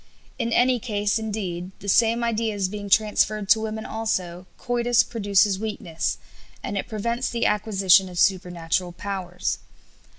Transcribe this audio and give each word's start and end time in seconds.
In 0.39 0.51
any 0.51 0.79
case, 0.79 1.19
indeed, 1.19 1.69
the 1.77 1.87
same 1.87 2.23
ideas 2.23 2.67
being 2.69 2.89
transferred 2.89 3.47
to 3.49 3.59
women 3.59 3.85
also, 3.85 4.47
coitus 4.57 5.03
produces 5.03 5.59
weakness, 5.59 6.17
and 6.63 6.75
it 6.75 6.87
prevents 6.87 7.29
the 7.29 7.45
acquisition 7.45 8.09
of 8.09 8.17
supernatural 8.17 8.93
powers. 8.93 9.59